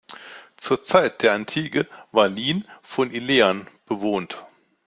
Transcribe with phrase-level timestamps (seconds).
[0.57, 4.43] Zur Zeit der Antike war Lin von Illyrern bewohnt.